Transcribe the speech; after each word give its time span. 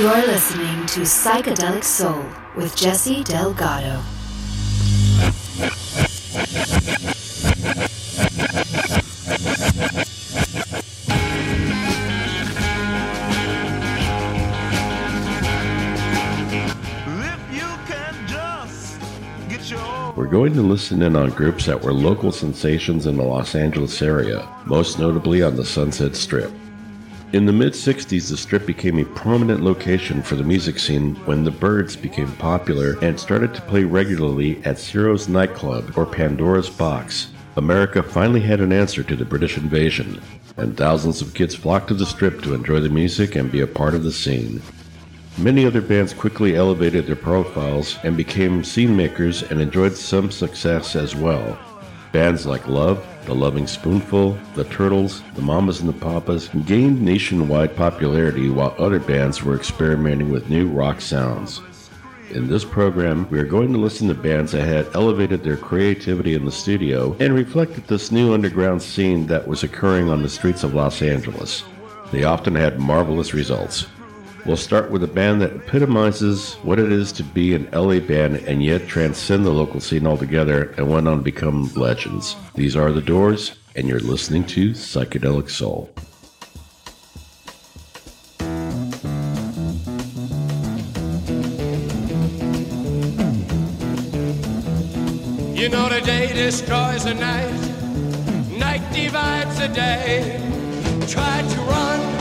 You're 0.00 0.26
listening 0.26 0.86
to 0.86 1.00
Psychedelic 1.00 1.84
Soul 1.84 2.24
with 2.56 2.74
Jesse 2.74 3.22
Delgado. 3.22 4.00
We're 20.16 20.26
going 20.26 20.54
to 20.54 20.62
listen 20.62 21.02
in 21.02 21.14
on 21.14 21.28
groups 21.28 21.66
that 21.66 21.82
were 21.82 21.92
local 21.92 22.32
sensations 22.32 23.04
in 23.04 23.18
the 23.18 23.22
Los 23.22 23.54
Angeles 23.54 24.00
area, 24.00 24.48
most 24.64 24.98
notably 24.98 25.42
on 25.42 25.56
the 25.56 25.64
Sunset 25.66 26.16
Strip. 26.16 26.50
In 27.32 27.46
the 27.46 27.52
mid 27.52 27.74
60s, 27.74 28.28
the 28.28 28.36
Strip 28.36 28.66
became 28.66 28.98
a 28.98 29.04
prominent 29.04 29.62
location 29.62 30.20
for 30.20 30.34
the 30.34 30.42
music 30.42 30.80
scene 30.80 31.14
when 31.26 31.44
the 31.44 31.52
Byrds 31.52 31.94
became 31.94 32.32
popular 32.32 32.96
and 33.02 33.20
started 33.20 33.54
to 33.54 33.62
play 33.62 33.84
regularly 33.84 34.60
at 34.64 34.80
Ciro's 34.80 35.28
nightclub 35.28 35.96
or 35.96 36.06
Pandora's 36.06 36.68
Box. 36.68 37.28
America 37.54 38.02
finally 38.02 38.40
had 38.40 38.58
an 38.60 38.72
answer 38.72 39.04
to 39.04 39.14
the 39.14 39.24
British 39.24 39.56
invasion, 39.56 40.20
and 40.56 40.76
thousands 40.76 41.22
of 41.22 41.32
kids 41.32 41.54
flocked 41.54 41.86
to 41.86 41.94
the 41.94 42.04
Strip 42.04 42.42
to 42.42 42.52
enjoy 42.52 42.80
the 42.80 42.88
music 42.88 43.36
and 43.36 43.52
be 43.52 43.60
a 43.60 43.66
part 43.66 43.94
of 43.94 44.02
the 44.02 44.10
scene. 44.10 44.60
Many 45.38 45.64
other 45.64 45.80
bands 45.80 46.12
quickly 46.12 46.56
elevated 46.56 47.06
their 47.06 47.14
profiles 47.14 47.96
and 48.02 48.16
became 48.16 48.64
scene 48.64 48.96
makers 48.96 49.44
and 49.44 49.60
enjoyed 49.60 49.96
some 49.96 50.32
success 50.32 50.96
as 50.96 51.14
well. 51.14 51.56
Bands 52.10 52.44
like 52.44 52.66
Love, 52.66 53.06
The 53.30 53.36
Lovin' 53.36 53.68
Spoonful, 53.68 54.36
The 54.56 54.64
Turtles, 54.64 55.22
The 55.36 55.40
Mamas 55.40 55.78
and 55.78 55.88
the 55.88 55.92
Papas 55.92 56.48
gained 56.66 57.00
nationwide 57.00 57.76
popularity 57.76 58.50
while 58.50 58.74
other 58.76 58.98
bands 58.98 59.44
were 59.44 59.54
experimenting 59.54 60.30
with 60.30 60.50
new 60.50 60.66
rock 60.66 61.00
sounds. 61.00 61.60
In 62.32 62.48
this 62.48 62.64
program, 62.64 63.30
we 63.30 63.38
are 63.38 63.44
going 63.44 63.72
to 63.72 63.78
listen 63.78 64.08
to 64.08 64.14
bands 64.14 64.50
that 64.50 64.66
had 64.66 64.88
elevated 64.96 65.44
their 65.44 65.56
creativity 65.56 66.34
in 66.34 66.44
the 66.44 66.50
studio 66.50 67.16
and 67.20 67.32
reflected 67.32 67.86
this 67.86 68.10
new 68.10 68.34
underground 68.34 68.82
scene 68.82 69.28
that 69.28 69.46
was 69.46 69.62
occurring 69.62 70.10
on 70.10 70.22
the 70.22 70.28
streets 70.28 70.64
of 70.64 70.74
Los 70.74 71.00
Angeles. 71.00 71.62
They 72.10 72.24
often 72.24 72.56
had 72.56 72.80
marvelous 72.80 73.32
results. 73.32 73.86
We'll 74.46 74.56
start 74.56 74.90
with 74.90 75.04
a 75.04 75.06
band 75.06 75.42
that 75.42 75.54
epitomizes 75.54 76.54
what 76.62 76.78
it 76.78 76.90
is 76.90 77.12
to 77.12 77.22
be 77.22 77.54
an 77.54 77.68
LA 77.72 78.00
band 78.00 78.36
and 78.36 78.62
yet 78.62 78.88
transcend 78.88 79.44
the 79.44 79.50
local 79.50 79.80
scene 79.80 80.06
altogether 80.06 80.74
and 80.78 80.88
went 80.88 81.06
on 81.06 81.18
to 81.18 81.22
become 81.22 81.72
legends. 81.74 82.36
These 82.54 82.74
are 82.74 82.90
The 82.90 83.02
Doors, 83.02 83.56
and 83.76 83.86
you're 83.86 84.00
listening 84.00 84.44
to 84.46 84.70
Psychedelic 84.70 85.50
Soul. 85.50 85.90
You 95.54 95.68
know 95.68 95.90
the 95.90 96.00
day 96.00 96.32
destroys 96.32 97.04
the 97.04 97.14
night, 97.14 97.52
night 98.58 98.90
divides 98.94 99.58
the 99.58 99.68
day. 99.68 100.40
Try 101.06 101.42
to 101.42 101.60
run, 101.60 102.19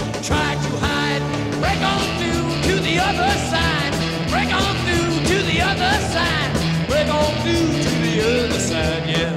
break 1.60 1.82
on 1.82 2.02
through 2.18 2.62
to 2.68 2.80
the 2.82 2.98
other 3.00 3.32
side, 3.52 3.94
break 4.30 4.52
on 4.54 4.76
through 4.86 5.12
to 5.30 5.38
the 5.44 5.62
other 5.62 5.94
side, 6.14 6.52
break 6.88 7.08
on 7.08 7.34
through 7.42 7.68
to 7.84 7.92
the 8.06 8.16
other 8.28 8.60
side, 8.60 9.04
yeah. 9.10 9.34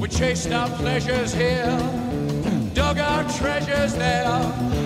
We 0.00 0.08
chased 0.08 0.50
our 0.52 0.68
pleasures 0.68 1.32
here, 1.32 1.78
dug 2.74 2.98
our 2.98 3.24
treasures 3.38 3.94
there. 3.94 4.85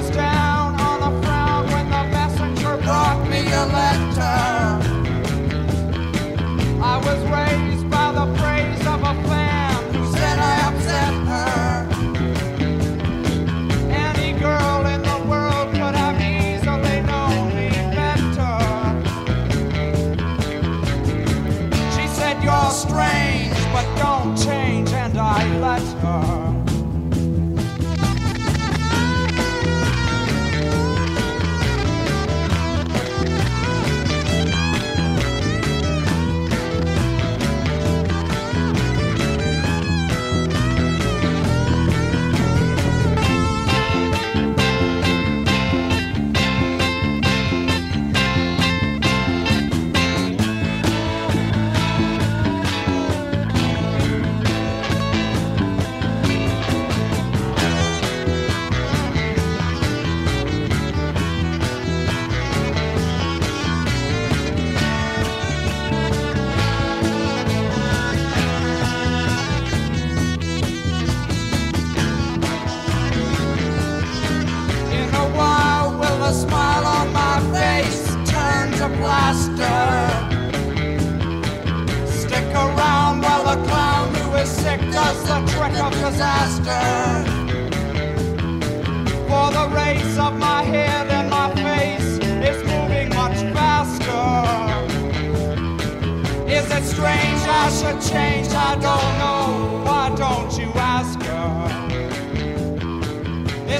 was 0.00 0.10
drowned. 0.12 0.39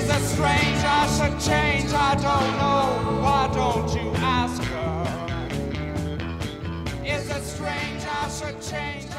is 0.01 0.09
a 0.09 0.21
strange 0.21 0.83
I 0.83 1.07
should 1.17 1.39
change. 1.41 1.93
I 1.93 2.15
don't 2.15 2.53
know. 2.61 3.23
Why 3.23 3.51
don't 3.53 3.89
you 3.95 4.11
ask 4.17 4.63
her? 4.63 4.91
Is 7.05 7.29
it 7.29 7.43
strange 7.43 8.03
I 8.05 8.29
should 8.29 8.61
change? 8.63 9.10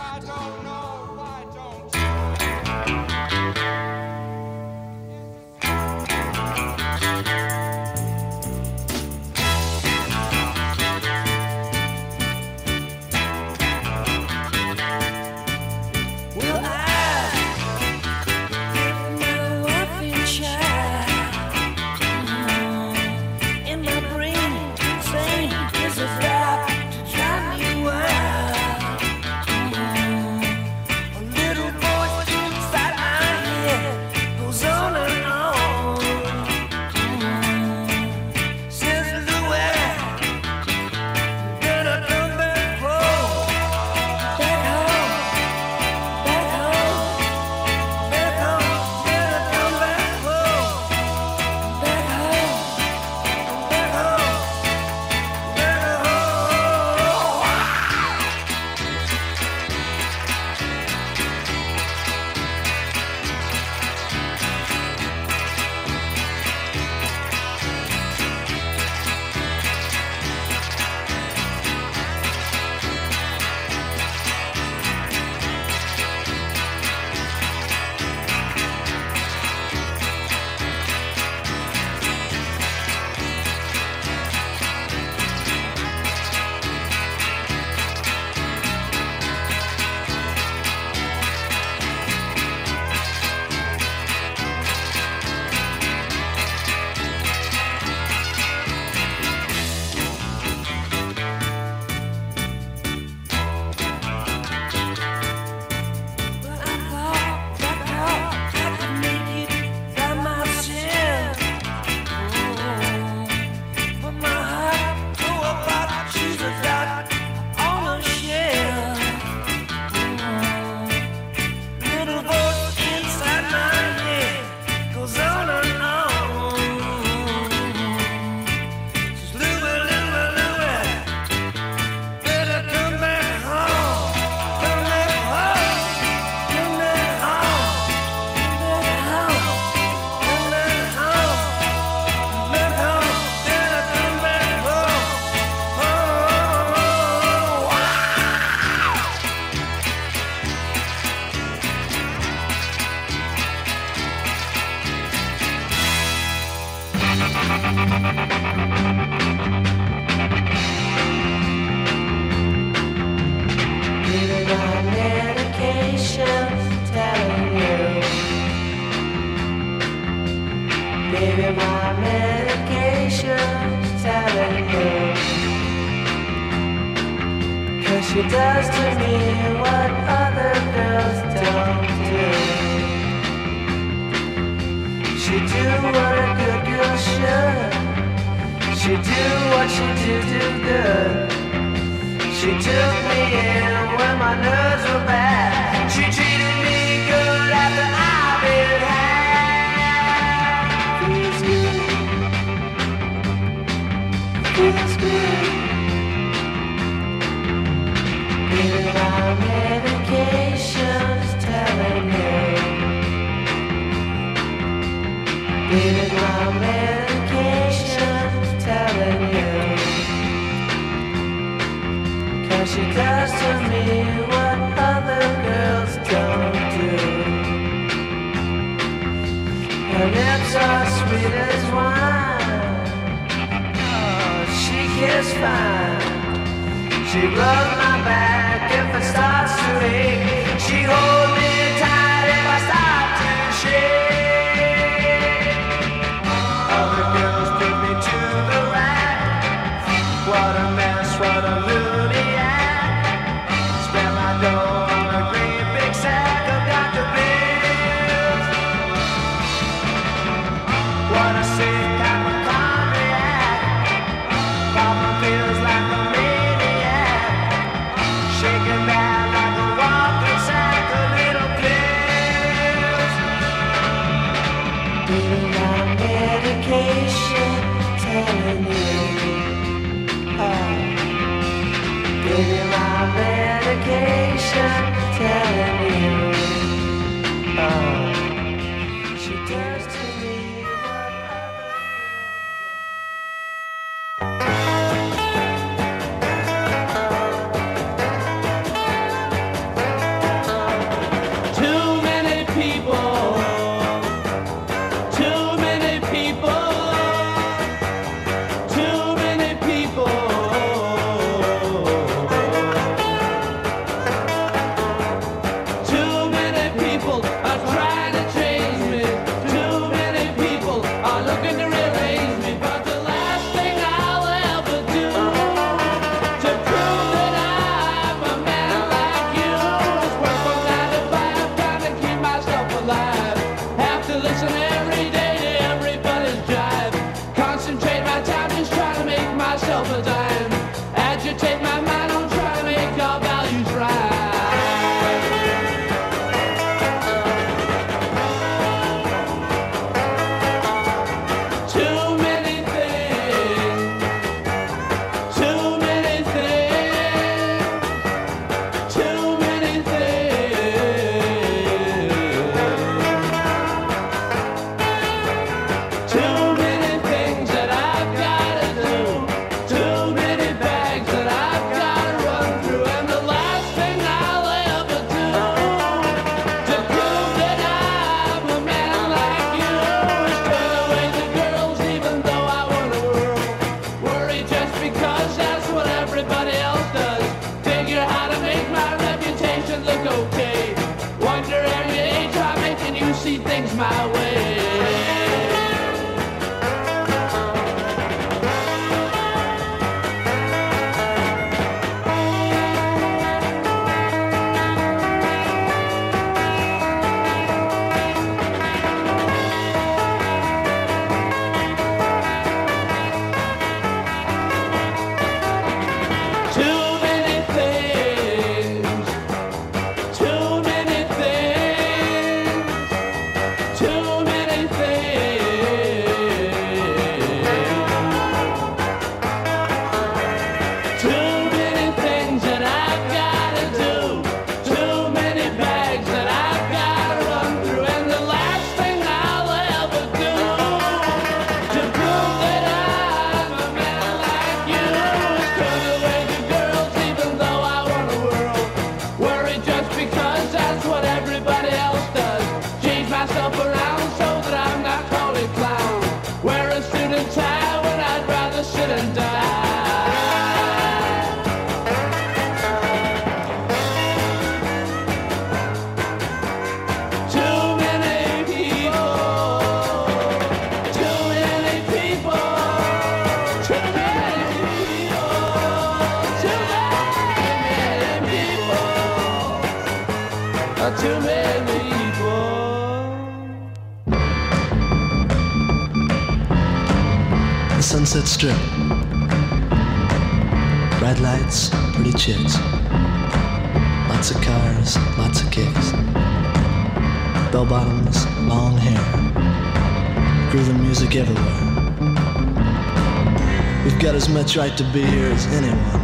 Much 504.52 504.58
right 504.58 504.78
to 504.78 504.84
be 504.92 505.02
here 505.02 505.28
as 505.28 505.46
anyone. 505.48 506.02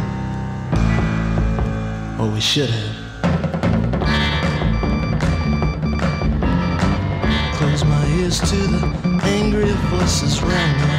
Or 2.18 2.32
we 2.32 2.40
should 2.40 2.70
have. 2.70 2.94
Close 7.56 7.84
my 7.84 8.06
ears 8.20 8.40
to 8.40 8.56
the 8.56 9.20
angry 9.24 9.72
voices 9.90 10.40
round 10.42 10.76
me. 10.80 10.92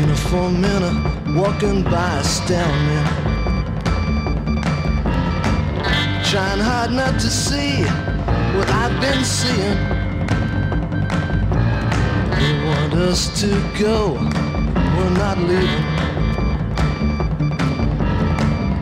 Uniform 0.00 0.60
men 0.62 0.82
are 0.82 1.38
walking 1.38 1.82
by 1.84 2.20
astound 2.20 2.88
me. 2.88 2.98
Trying 6.30 6.60
hard 6.60 6.92
not 6.92 7.20
to 7.20 7.28
see 7.28 7.82
what 8.56 8.70
I've 8.70 8.98
been 8.98 9.24
seeing. 9.24 10.01
They 12.42 12.64
want 12.64 12.94
us 12.94 13.40
to 13.40 13.50
go, 13.78 14.14
we're 14.14 15.16
not 15.16 15.38
leaving. 15.38 15.86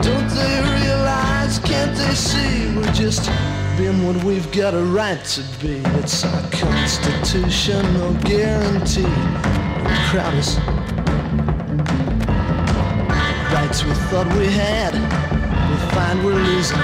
Don't 0.01 0.29
they 0.29 0.55
realize, 0.81 1.59
can't 1.59 1.95
they 1.95 2.15
see 2.15 2.75
we're 2.75 2.91
just 2.91 3.29
being 3.77 4.03
what 4.03 4.23
we've 4.23 4.51
got 4.51 4.73
a 4.73 4.81
right 4.81 5.23
to 5.35 5.43
be? 5.61 5.83
It's 5.99 6.25
our 6.25 6.41
constitutional 6.49 8.15
guarantee. 8.23 9.13
Crowd 10.09 10.33
us 10.33 10.57
rights 13.53 13.85
we 13.85 13.93
thought 14.09 14.25
we 14.39 14.47
had, 14.47 14.95
we 15.69 15.77
find 15.93 16.25
we're 16.25 16.33
losing. 16.33 16.79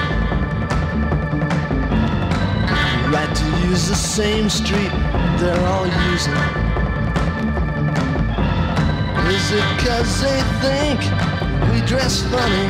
The 3.02 3.10
right 3.10 3.34
to 3.34 3.68
use 3.68 3.88
the 3.88 3.96
same 3.96 4.48
street 4.48 4.92
they're 5.40 5.66
all 5.66 5.88
using. 6.12 6.67
It 9.50 9.64
cause 9.78 10.20
they 10.20 10.42
think 10.60 11.00
we 11.72 11.80
dress 11.86 12.20
funny? 12.24 12.68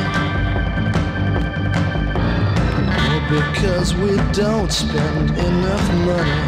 Or 3.05 3.19
because 3.29 3.93
we 3.95 4.15
don't 4.31 4.71
spend 4.71 5.31
enough 5.31 5.93
money? 6.05 6.39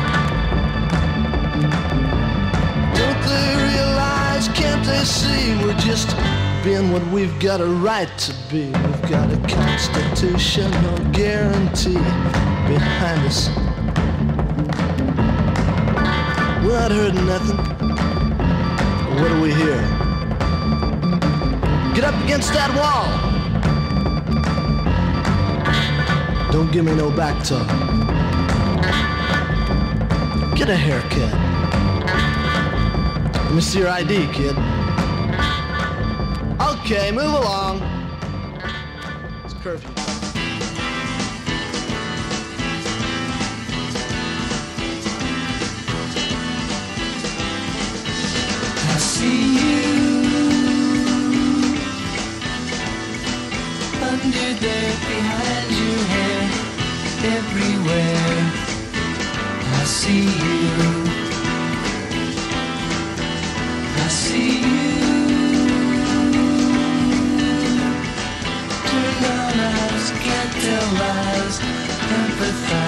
Don't 2.96 3.22
they 3.28 3.74
realize, 3.74 4.48
can't 4.50 4.86
they 4.86 5.04
see 5.04 5.54
we're 5.66 5.74
just 5.74 6.16
being 6.64 6.94
what 6.94 7.06
we've 7.08 7.38
got 7.42 7.60
a 7.60 7.66
right 7.66 8.08
to 8.20 8.34
be. 8.50 8.68
We've 8.68 9.10
got 9.10 9.30
a 9.34 9.38
constitutional 9.54 10.98
guarantee 11.12 11.96
behind 12.72 13.20
us. 13.28 13.50
We're 16.64 16.80
not 16.80 16.92
hurting 16.92 17.26
nothing. 17.26 17.58
What 19.20 19.28
do 19.28 19.42
we 19.42 19.54
hear? 19.54 20.01
Get 22.02 22.16
up 22.16 22.24
against 22.24 22.52
that 22.54 22.72
wall. 22.82 23.06
Don't 26.52 26.72
give 26.72 26.84
me 26.84 26.96
no 26.96 27.12
back 27.12 27.44
talk. 27.46 27.68
Get 30.58 30.70
a 30.70 30.76
haircut. 30.76 31.32
Let 33.46 33.54
me 33.54 33.62
see 33.62 33.80
your 33.82 33.90
ID, 33.90 34.26
kid. 34.34 34.58
Okay, 36.60 37.12
move 37.12 37.36
along. 37.36 37.84
It's 39.46 39.54
curfew. 39.54 39.94
I 48.90 48.98
see 48.98 49.66
you 49.66 49.71
there 54.62 54.96
behind 55.10 55.70
your 55.82 56.00
hair 56.14 56.42
everywhere. 57.38 58.38
I 59.80 59.84
see 60.00 60.26
you. 60.46 60.90
I 64.04 64.08
see 64.22 64.52
you. 64.62 65.10
Turn 68.90 69.24
on 69.34 69.60
eyes, 69.72 70.08
can't 70.26 70.54
tell 70.64 70.88
lies, 71.02 71.56
empathize. 72.20 72.81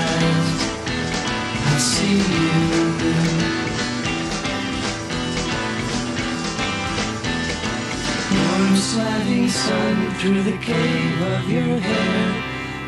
Sliding 8.93 9.49
sun 9.49 10.11
through 10.19 10.43
the 10.43 10.57
cave 10.57 11.21
of 11.33 11.49
your 11.49 11.79
hair. 11.89 12.25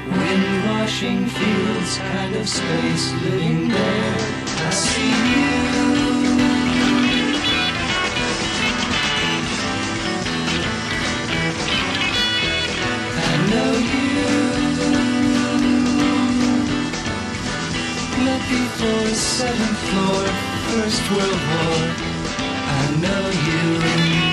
Wind 0.08 0.70
washing 0.70 1.26
fields, 1.26 1.98
kind 1.98 2.36
of 2.36 2.48
space 2.48 3.12
living 3.24 3.70
there. 3.70 4.18
I 4.68 4.70
see 4.70 5.14
you. 5.34 5.54
I 13.30 13.34
know 13.52 13.72
you. 13.94 14.26
Met 18.26 18.44
before 18.54 19.10
seventh 19.34 19.82
floor, 19.90 20.24
First 20.70 21.04
World 21.14 21.42
War. 21.50 21.80
I 22.78 22.84
know 23.02 23.24
you. 23.48 24.25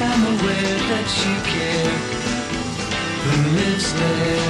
I'm 0.00 0.22
aware 0.26 0.78
that 0.90 1.08
you 1.22 1.34
care. 1.52 1.96
Who 3.24 3.34
lives 3.56 3.88
there? 3.94 4.48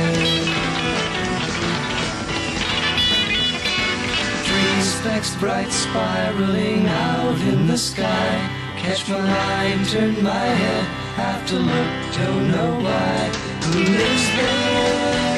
Specks 4.83 5.37
bright 5.37 5.70
spiraling 5.70 6.87
out 6.87 7.38
in 7.40 7.66
the 7.66 7.77
sky. 7.77 8.51
Catch 8.77 9.09
my 9.09 9.20
line, 9.20 9.85
turn 9.87 10.22
my 10.22 10.46
head, 10.62 10.85
have 11.16 11.46
to 11.48 11.57
look, 11.57 12.14
don't 12.14 12.51
know 12.51 12.81
why. 12.81 13.29
Who 13.64 13.79
lives 13.79 14.27
there? 14.37 15.38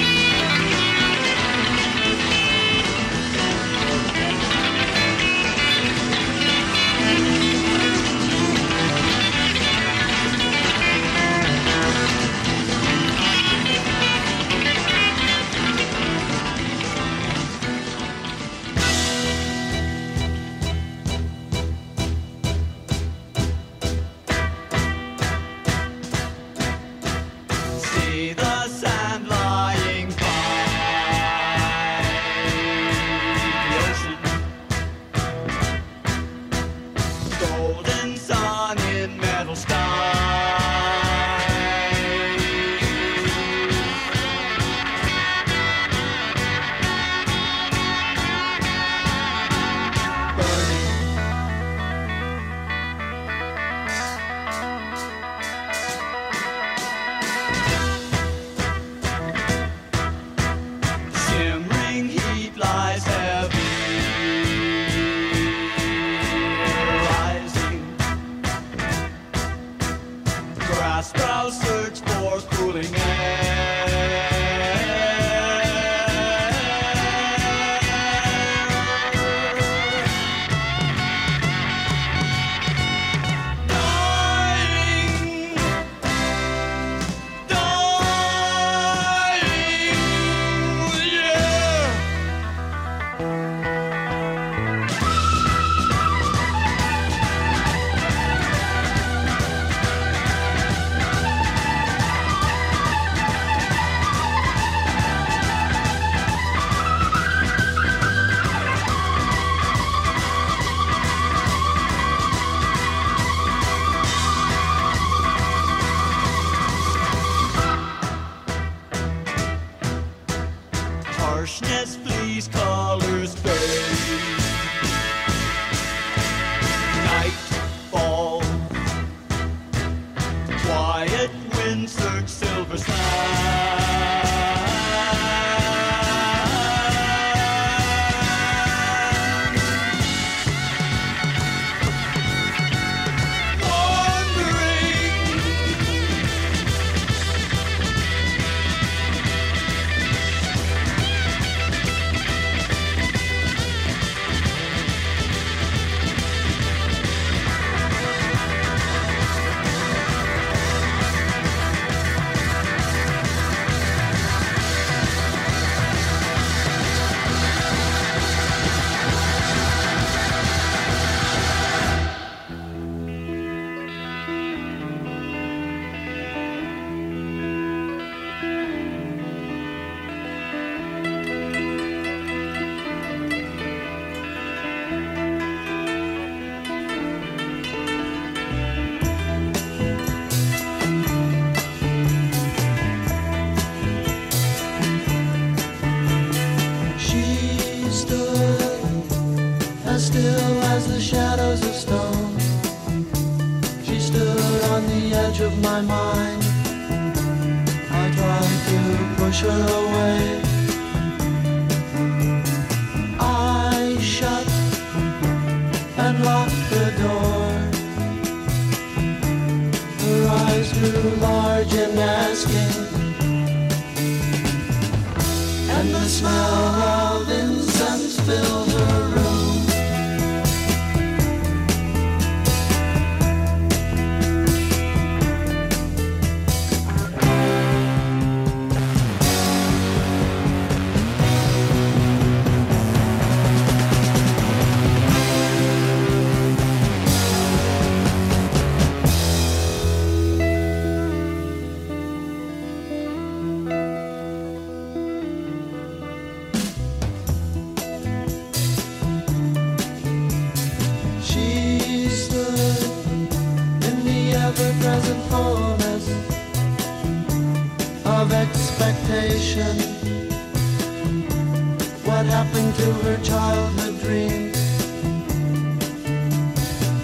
Moscow 71.01 71.49
search 71.49 71.99
for 72.01 72.39
cooling 72.51 72.95
air. 72.95 73.70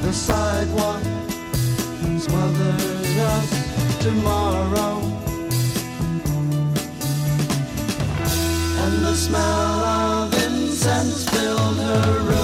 the 0.07 0.13
sidewalk 0.13 1.03
smothers 2.17 3.17
us 3.35 3.99
tomorrow. 3.99 5.01
And 8.83 9.05
the 9.05 9.15
smell 9.15 9.41
of 9.43 10.33
incense 10.45 11.29
filled 11.29 11.77
her 11.77 12.19
room. 12.19 12.36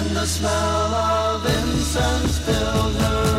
And 0.00 0.16
the 0.16 0.24
smell 0.24 0.94
of 0.94 1.44
incense 1.44 2.38
filled 2.38 2.94
her 3.02 3.29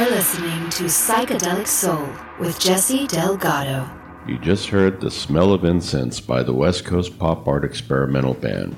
You're 0.00 0.08
listening 0.08 0.70
to 0.70 0.84
Psychedelic 0.84 1.66
sole 1.66 2.08
with 2.38 2.58
Jesse 2.58 3.06
Delgado. 3.06 3.86
You 4.26 4.38
just 4.38 4.66
heard 4.66 4.98
The 4.98 5.10
Smell 5.10 5.52
of 5.52 5.66
Incense 5.66 6.20
by 6.20 6.42
the 6.42 6.54
West 6.54 6.86
Coast 6.86 7.18
Pop 7.18 7.46
Art 7.46 7.66
Experimental 7.66 8.32
Band. 8.32 8.74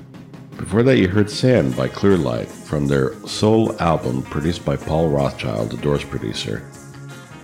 Before 0.56 0.82
that, 0.82 0.98
you 0.98 1.06
heard 1.06 1.30
Sand 1.30 1.76
by 1.76 1.86
Clearlight 1.86 2.48
from 2.48 2.88
their 2.88 3.14
Soul 3.24 3.80
album 3.80 4.22
produced 4.22 4.64
by 4.64 4.74
Paul 4.74 5.10
Rothchild, 5.10 5.70
the 5.70 5.76
Doors 5.76 6.02
producer. 6.02 6.68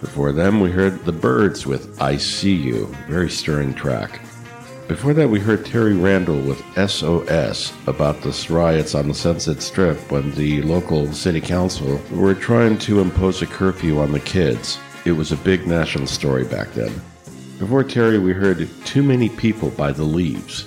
Before 0.00 0.32
them, 0.32 0.58
we 0.58 0.72
heard 0.72 1.04
The 1.04 1.12
Byrds 1.12 1.64
with 1.64 2.02
I 2.02 2.16
See 2.16 2.56
You, 2.56 2.86
very 3.06 3.30
stirring 3.30 3.74
track. 3.74 4.20
Before 4.88 5.12
that, 5.12 5.28
we 5.28 5.38
heard 5.38 5.66
Terry 5.66 5.92
Randall 5.92 6.40
with 6.40 6.64
SOS 6.74 7.74
about 7.86 8.22
the 8.22 8.46
riots 8.48 8.94
on 8.94 9.06
the 9.06 9.14
Sunset 9.14 9.60
Strip 9.60 10.10
when 10.10 10.34
the 10.34 10.62
local 10.62 11.12
city 11.12 11.42
council 11.42 12.00
were 12.10 12.32
trying 12.32 12.78
to 12.78 13.00
impose 13.00 13.42
a 13.42 13.46
curfew 13.46 13.98
on 13.98 14.12
the 14.12 14.20
kids. 14.20 14.78
It 15.04 15.12
was 15.12 15.30
a 15.30 15.36
big 15.36 15.66
national 15.66 16.06
story 16.06 16.44
back 16.44 16.72
then. 16.72 16.90
Before 17.58 17.84
Terry, 17.84 18.18
we 18.18 18.32
heard 18.32 18.66
Too 18.86 19.02
Many 19.02 19.28
People 19.28 19.68
by 19.68 19.92
The 19.92 20.04
Leaves. 20.04 20.62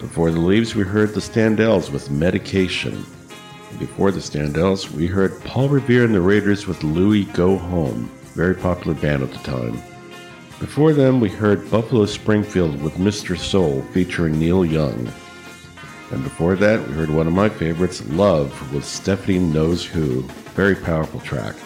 Before 0.00 0.32
The 0.32 0.40
Leaves, 0.40 0.74
we 0.74 0.82
heard 0.82 1.14
The 1.14 1.20
Standells 1.20 1.92
with 1.92 2.10
Medication. 2.10 3.06
Before 3.78 4.10
The 4.10 4.18
Standells, 4.18 4.90
we 4.90 5.06
heard 5.06 5.40
Paul 5.44 5.68
Revere 5.68 6.04
and 6.04 6.14
the 6.16 6.20
Raiders 6.20 6.66
with 6.66 6.82
Louie 6.82 7.26
Go 7.26 7.56
Home, 7.56 8.10
very 8.34 8.56
popular 8.56 9.00
band 9.00 9.22
at 9.22 9.30
the 9.30 9.38
time. 9.38 9.80
Before 10.60 10.92
them, 10.92 11.20
we 11.20 11.30
heard 11.30 11.70
Buffalo 11.70 12.04
Springfield 12.04 12.82
with 12.82 12.98
Mr. 12.98 13.34
Soul 13.38 13.80
featuring 13.94 14.38
Neil 14.38 14.62
Young. 14.62 15.10
And 16.10 16.22
before 16.22 16.54
that, 16.56 16.86
we 16.86 16.92
heard 16.92 17.08
one 17.08 17.26
of 17.26 17.32
my 17.32 17.48
favorites, 17.48 18.06
Love, 18.08 18.74
with 18.74 18.84
Stephanie 18.84 19.38
Knows 19.38 19.86
Who, 19.86 20.20
very 20.54 20.74
powerful 20.74 21.18
track. 21.20 21.56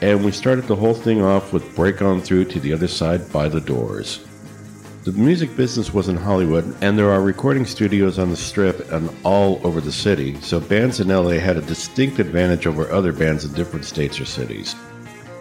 And 0.00 0.24
we 0.24 0.30
started 0.30 0.66
the 0.66 0.76
whole 0.76 0.94
thing 0.94 1.22
off 1.22 1.52
with 1.52 1.74
Break 1.74 2.02
On 2.02 2.20
Through 2.20 2.44
to 2.44 2.60
the 2.60 2.72
Other 2.72 2.86
Side 2.86 3.32
by 3.32 3.48
The 3.48 3.60
Doors. 3.60 4.24
The 5.02 5.10
music 5.12 5.56
business 5.56 5.92
was 5.92 6.08
in 6.08 6.16
Hollywood, 6.16 6.72
and 6.82 6.96
there 6.96 7.10
are 7.10 7.22
recording 7.22 7.66
studios 7.66 8.16
on 8.20 8.30
the 8.30 8.36
strip 8.36 8.92
and 8.92 9.10
all 9.24 9.60
over 9.64 9.80
the 9.80 9.90
city, 9.90 10.40
so 10.40 10.60
bands 10.60 11.00
in 11.00 11.08
LA 11.08 11.38
had 11.40 11.56
a 11.56 11.62
distinct 11.62 12.20
advantage 12.20 12.68
over 12.68 12.92
other 12.92 13.12
bands 13.12 13.44
in 13.44 13.52
different 13.54 13.84
states 13.84 14.20
or 14.20 14.24
cities. 14.24 14.76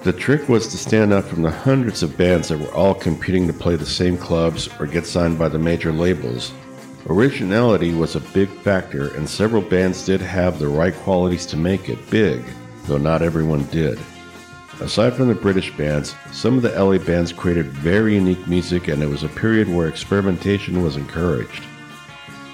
The 0.06 0.13
trick 0.13 0.48
was 0.48 0.68
to 0.68 0.78
stand 0.78 1.12
out 1.13 1.24
from 1.24 1.41
the 1.41 1.50
hundreds 1.50 2.04
of 2.04 2.15
bands 2.15 2.50
that 2.50 2.60
were 2.60 2.72
all 2.76 2.94
competing 2.94 3.48
to 3.48 3.54
play 3.54 3.76
the 3.76 3.88
same 3.88 4.20
clubs 4.20 4.70
or 4.80 4.86
get 4.86 5.08
signed 5.08 5.39
by 5.39 5.50
the 5.50 5.58
major 5.58 5.91
labels. 5.91 6.54
Originality 7.08 7.91
was 7.91 8.15
a 8.15 8.20
big 8.20 8.48
factor, 8.60 9.08
and 9.15 9.28
several 9.28 9.63
bands 9.63 10.06
did 10.06 10.22
have 10.22 10.60
the 10.60 10.68
right 10.68 10.94
qualities 10.94 11.48
to 11.48 11.58
make 11.58 11.89
it 11.89 12.12
big, 12.12 12.44
though 12.84 13.00
not 13.00 13.24
everyone 13.24 13.63
did. 13.72 13.98
Aside 14.80 15.15
from 15.15 15.28
the 15.28 15.34
British 15.34 15.76
bands, 15.76 16.13
some 16.32 16.56
of 16.56 16.62
the 16.62 16.80
LA 16.80 17.00
bands 17.00 17.34
created 17.34 17.65
very 17.65 18.13
unique 18.13 18.46
music, 18.46 18.89
and 18.89 19.02
it 19.02 19.10
was 19.10 19.24
a 19.24 19.30
period 19.30 19.68
where 19.68 19.88
experimentation 19.88 20.84
was 20.84 20.98
encouraged. 20.98 21.63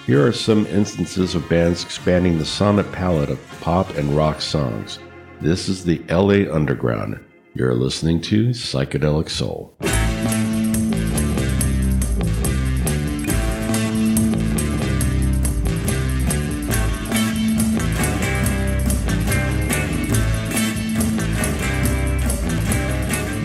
Here 0.06 0.26
are 0.26 0.32
some 0.32 0.66
instances 0.68 1.36
of 1.36 1.50
bands 1.50 1.84
expanding 1.84 2.38
the 2.38 2.46
sonic 2.46 2.90
palette 2.94 3.30
of 3.30 3.46
pop 3.60 3.90
and 3.98 4.16
rock 4.16 4.40
songs. 4.40 5.00
This 5.42 5.68
is 5.68 5.84
the 5.84 6.02
LA 6.08 6.50
Underground. 6.50 7.20
You're 7.54 7.76
listening 7.76 8.22
to 8.22 8.52
Psychedelic 8.52 9.30
Soul. 9.30 9.74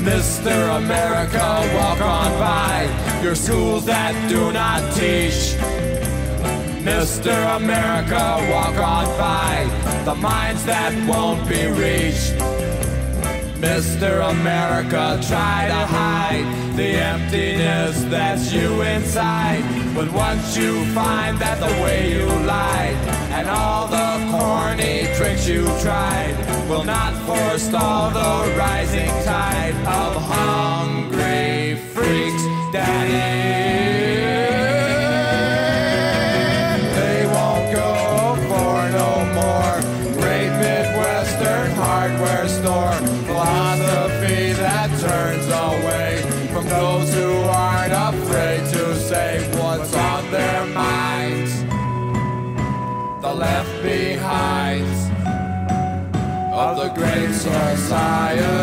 Mr. 0.04 0.76
America, 0.76 1.74
walk 1.74 2.00
on 2.00 2.38
by 2.38 3.20
your 3.24 3.34
schools 3.34 3.86
that 3.86 4.14
do 4.28 4.52
not 4.52 4.94
teach. 4.94 5.56
Mr. 6.84 7.56
America, 7.56 8.38
walk 8.52 8.76
on 8.76 9.06
by 9.18 10.04
the 10.04 10.14
minds 10.14 10.64
that 10.64 10.94
won't 11.08 11.48
be 11.48 11.66
reached. 11.66 12.55
Mr. 13.60 14.30
America, 14.30 15.18
try 15.26 15.66
to 15.68 15.86
hide 15.86 16.76
the 16.76 16.88
emptiness 16.88 18.02
that's 18.04 18.52
you 18.52 18.82
inside. 18.82 19.64
But 19.94 20.12
once 20.12 20.56
you 20.58 20.84
find 20.94 21.38
that 21.38 21.58
the 21.58 21.82
way 21.82 22.12
you 22.12 22.26
lied 22.44 22.96
and 23.32 23.48
all 23.48 23.88
the 23.88 24.30
corny 24.30 25.08
tricks 25.16 25.48
you 25.48 25.64
tried 25.80 26.36
will 26.68 26.84
not 26.84 27.14
forestall 27.26 28.10
the 28.10 28.58
rising 28.58 29.08
tide 29.24 29.74
of 29.86 30.22
hungry 30.22 31.76
freaks, 31.94 32.42
daddy. 32.72 33.95
Left 53.36 53.82
behinds 53.82 55.10
of 56.52 56.76
the 56.78 56.88
great 56.94 57.32
society. 57.34 58.56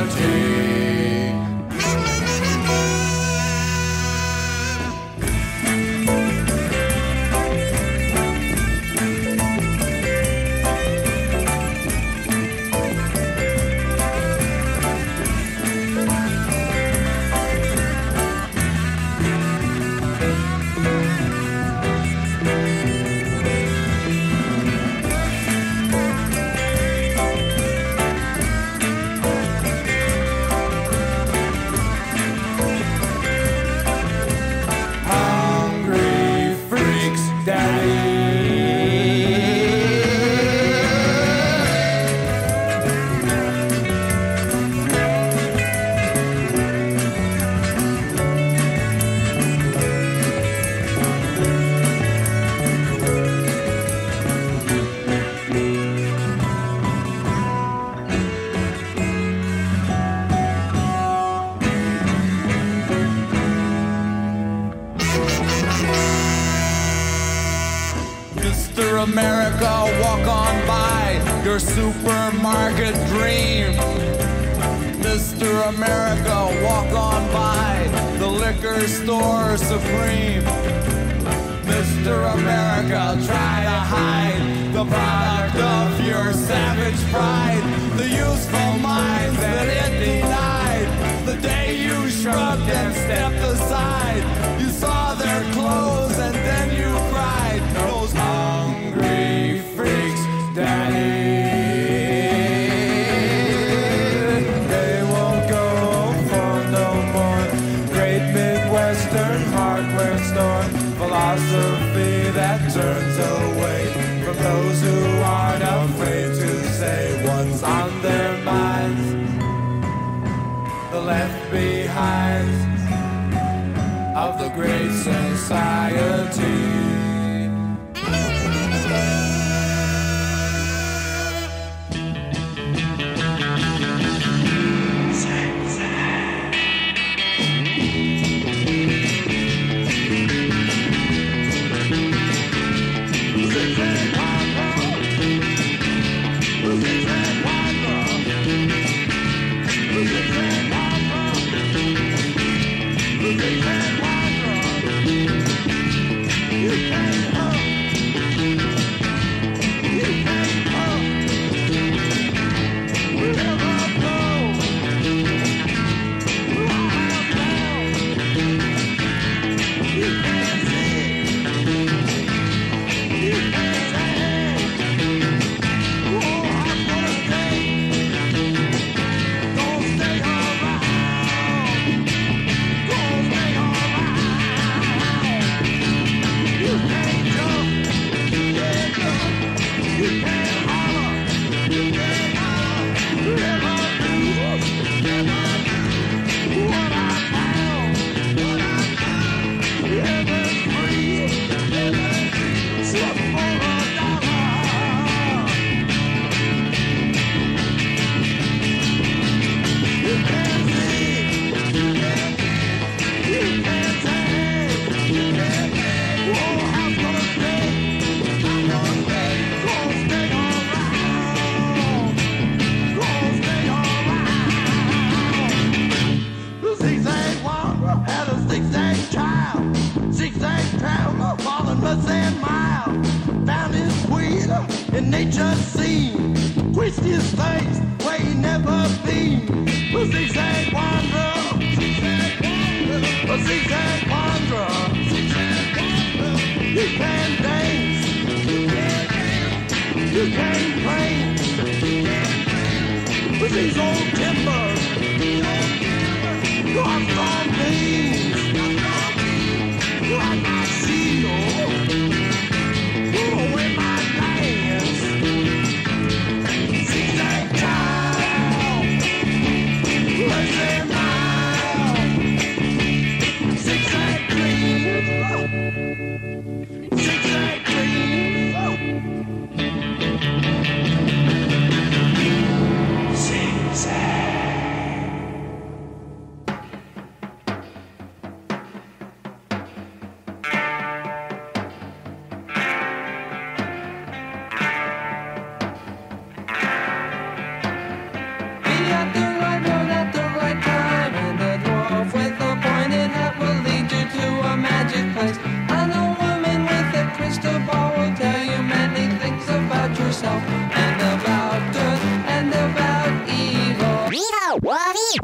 side. 125.54 125.83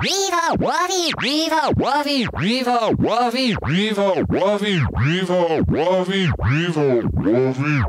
Riva 0.02 0.56
Wavi 0.58 1.12
Riva 1.20 1.74
Wavi 1.76 2.26
Riva 2.34 2.90
Wavi 2.98 3.54
Riva 3.68 4.24
Wavi 4.30 4.80
Riva 4.96 5.60
Wavi 5.68 6.32
Riva 6.40 7.02
Wavi 7.12 7.84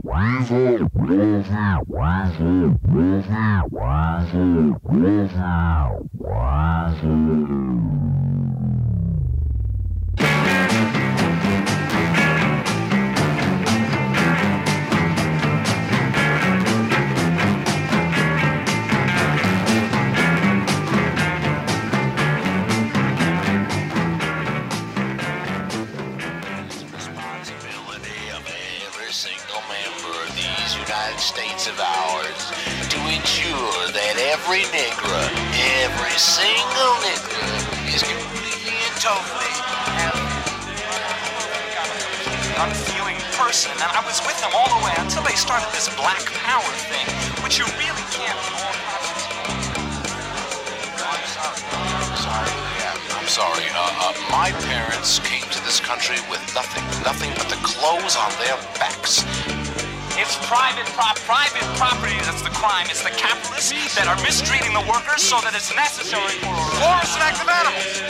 Riva 1.07 1.79
Wavi 1.89 2.75
Riva 2.91 3.63
Wavi 3.71 4.75
Riva 4.91 6.03
Wavi. 6.19 8.20
every 34.51 34.67
nigger, 34.75 35.23
every 35.79 36.19
single 36.19 36.95
Negro, 37.07 37.95
is 37.95 38.03
completely 38.03 38.75
and 38.83 38.97
totally 38.99 39.55
unfeeling 42.59 43.15
person, 43.39 43.71
and 43.71 43.93
I 43.95 44.03
was 44.05 44.19
with 44.27 44.35
them 44.43 44.51
all 44.53 44.67
the 44.67 44.85
way 44.85 44.91
until 44.99 45.23
they 45.23 45.39
started 45.39 45.71
this 45.71 45.87
black 45.95 46.27
power 46.43 46.67
thing, 46.91 47.07
which 47.47 47.63
you 47.63 47.65
really 47.79 48.03
can't. 48.11 48.35
I'm 51.95 52.19
sorry. 52.19 52.51
I'm 53.23 53.29
sorry. 53.31 53.67
Uh, 53.71 54.03
uh, 54.03 54.15
my 54.33 54.51
parents 54.67 55.21
came 55.21 55.47
to 55.55 55.63
this 55.63 55.79
country 55.79 56.19
with 56.29 56.43
nothing, 56.57 56.83
nothing 57.07 57.31
but 57.39 57.47
the 57.47 57.61
clothes 57.63 58.17
on 58.17 58.33
their 58.43 58.59
backs. 58.83 59.23
It's 60.21 60.37
private 60.45 60.85
prop, 60.93 61.17
private 61.25 61.65
property 61.81 62.13
that's 62.29 62.45
the 62.45 62.53
crime. 62.53 62.85
It's 62.93 63.01
the 63.03 63.09
capitalists 63.17 63.73
that 63.97 64.05
are 64.05 64.21
mistreating 64.21 64.77
the 64.77 64.85
workers 64.85 65.25
so 65.25 65.41
that 65.41 65.57
it's 65.57 65.73
necessary 65.73 66.37
for 66.45 66.53
War 66.53 67.01
is 67.01 67.17
an 67.17 67.25
act 67.25 67.41
of 67.41 67.49
animals. 67.49 68.05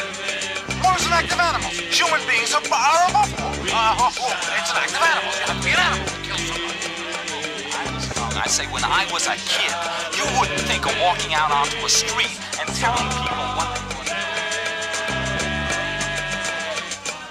War 0.82 0.98
is 0.98 1.06
an 1.06 1.14
act 1.14 1.30
of 1.30 1.38
animals. 1.38 1.78
Human 1.86 2.18
beings 2.26 2.50
are, 2.50 2.66
are 2.66 3.04
above 3.14 3.30
war. 3.38 3.54
Uh, 3.70 4.10
it's 4.58 4.74
an 4.74 4.82
act 4.82 4.90
of 4.90 5.06
animals. 5.06 5.38
You 5.38 5.46
have 5.54 5.62
to 5.62 5.62
be 5.62 5.70
an 5.70 5.78
animal 5.86 6.02
to 6.02 6.18
kill. 6.26 6.42
I 8.42 8.46
say 8.50 8.66
when 8.74 8.82
I 8.82 9.06
was 9.14 9.30
a 9.30 9.38
kid, 9.46 9.70
you 10.18 10.26
wouldn't 10.34 10.66
think 10.66 10.90
of 10.90 10.94
walking 10.98 11.30
out 11.38 11.54
onto 11.54 11.78
a 11.86 11.90
street 11.94 12.34
and 12.58 12.66
telling 12.74 13.06
people 13.22 13.46
what 13.54 13.70
they 13.70 13.86
would 13.94 14.10
do. 14.10 14.18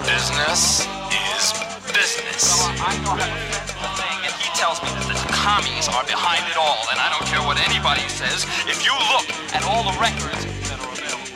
Business 0.07 0.87
is 1.11 1.51
business. 1.91 2.47
I 2.79 2.95
know 3.03 3.11
how 3.19 3.27
to 3.27 3.39
fix 3.51 3.75
the 3.75 3.91
thing, 3.99 4.18
tells 4.59 4.83
me 4.83 4.91
that 4.91 5.07
the 5.07 5.15
commies 5.31 5.87
are 5.87 6.03
behind 6.03 6.43
it 6.51 6.59
all, 6.59 6.83
and 6.91 6.99
I 6.99 7.07
don't 7.15 7.23
care 7.31 7.39
what 7.47 7.55
anybody 7.63 8.03
says. 8.11 8.43
If 8.67 8.83
you 8.83 8.91
look 9.07 9.23
at 9.55 9.63
all 9.63 9.87
the 9.87 9.95
records 9.95 10.43
that 10.67 10.75
are 10.83 10.91
available. 10.91 11.31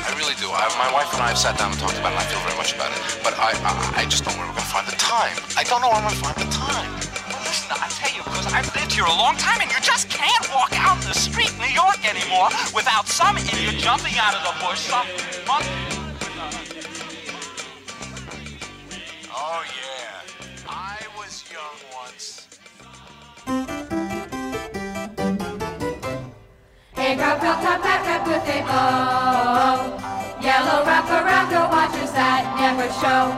I 0.00 0.10
really 0.16 0.32
do. 0.40 0.48
I, 0.48 0.64
my 0.80 0.88
wife 0.96 1.12
and 1.12 1.20
I 1.20 1.28
have 1.28 1.36
sat 1.36 1.60
down 1.60 1.76
and 1.76 1.80
talked 1.80 2.00
about 2.00 2.16
it, 2.16 2.24
and 2.24 2.24
I 2.24 2.28
feel 2.32 2.40
very 2.40 2.56
much 2.56 2.72
about 2.72 2.88
it. 2.88 3.00
But 3.20 3.36
I, 3.36 3.52
I, 3.68 4.00
I 4.00 4.08
just 4.08 4.24
don't 4.24 4.32
know 4.32 4.48
where 4.48 4.56
we're 4.56 4.64
going 4.64 4.64
to 4.64 4.72
find 4.72 4.88
the 4.88 4.96
time. 4.96 5.36
I 5.60 5.62
don't 5.68 5.84
know 5.84 5.92
where 5.92 6.00
I'm 6.00 6.08
going 6.08 6.16
to 6.16 6.24
find 6.24 6.38
the 6.40 6.48
time. 6.48 6.88
Well, 7.28 7.44
listen, 7.44 7.76
I 7.76 7.92
tell 7.92 8.08
you, 8.16 8.24
because 8.24 8.48
I've 8.48 8.72
lived 8.72 8.96
here 8.96 9.04
a 9.04 9.12
long 9.12 9.36
time, 9.36 9.60
and 9.60 9.68
you 9.68 9.76
just 9.84 10.08
can't 10.08 10.48
walk 10.56 10.72
out 10.72 10.96
in 11.04 11.12
the 11.12 11.20
street 11.20 11.52
in 11.52 11.60
New 11.60 11.76
York 11.76 12.00
anymore 12.00 12.48
without 12.72 13.04
some 13.12 13.36
idiot 13.36 13.76
jumping 13.76 14.16
out 14.16 14.32
of 14.32 14.40
the 14.40 14.56
bush, 14.64 14.88
some 14.88 15.04
monkey. 15.44 15.95
Girl 27.16 27.40
felt 27.40 27.64
top 27.64 27.80
hat 27.80 28.04
wrapped 28.04 28.28
with 28.28 28.44
a 28.44 28.60
bow. 28.68 29.88
Yellow 30.44 30.84
wrap 30.84 31.08
around 31.08 31.48
her 31.48 31.64
watchers 31.72 32.12
that 32.12 32.44
never 32.60 32.92
show. 33.00 33.32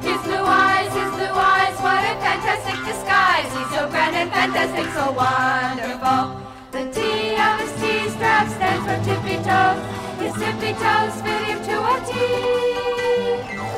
His 0.00 0.16
blue 0.24 0.48
eyes, 0.48 0.88
his 0.96 1.12
blue 1.12 1.36
eyes, 1.36 1.76
what 1.84 2.00
a 2.08 2.16
fantastic 2.24 2.80
disguise. 2.88 3.44
He's 3.52 3.68
so 3.76 3.84
grand 3.92 4.16
and 4.16 4.32
fantastic, 4.32 4.88
so 4.96 5.12
wonderful. 5.12 6.40
The 6.72 6.88
T 6.88 7.36
of 7.36 7.60
his 7.60 7.72
T 7.76 8.08
strap 8.16 8.48
stands 8.48 8.88
for 8.88 8.96
tippy 9.04 9.36
toes. 9.44 9.76
His 10.24 10.32
tippy 10.40 10.72
toes 10.80 11.20
fit 11.20 11.42
him 11.52 11.60
to 11.68 11.76
a 11.84 11.96
T. 12.08 12.16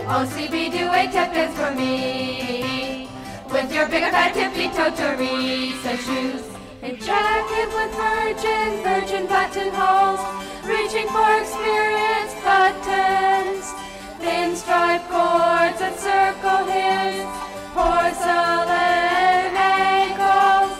OCB 0.07 0.71
do 0.71 0.87
a 0.95 1.11
tap 1.11 1.35
dance 1.35 1.59
for 1.59 1.75
me. 1.75 3.09
With 3.51 3.75
your 3.75 3.89
big 3.89 4.07
fat 4.15 4.31
tippy 4.31 4.71
toe 4.71 4.95
Theresa 4.95 5.97
shoes. 5.99 6.60
A 6.83 6.97
jacket 6.97 7.69
with 7.77 7.93
virgin, 7.95 8.83
virgin 8.83 9.27
buttonholes, 9.27 10.21
reaching 10.65 11.07
for 11.09 11.29
experienced 11.39 12.41
buttons. 12.43 13.69
Thin 14.19 14.57
striped 14.57 15.05
cords 15.11 15.77
that 15.77 16.01
circle 16.01 16.65
his 16.73 17.29
porcelain 17.77 19.53
ankles. 19.61 20.73